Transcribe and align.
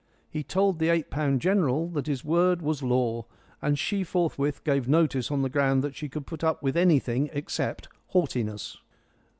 He 0.31 0.41
told 0.41 0.79
the 0.79 0.89
eight 0.89 1.11
pound 1.11 1.41
general 1.41 1.87
that 1.89 2.07
his 2.07 2.25
word 2.25 2.59
was 2.63 2.81
law, 2.81 3.27
and 3.61 3.77
she 3.77 4.03
forthwith 4.03 4.63
gave 4.63 4.87
notice 4.87 5.29
on 5.29 5.43
the 5.43 5.47
ground 5.49 5.83
that 5.83 5.95
she 5.95 6.09
could 6.09 6.25
put 6.25 6.43
up 6.43 6.63
with 6.63 6.75
anything 6.75 7.29
except 7.33 7.87
haughtiness. 8.07 8.79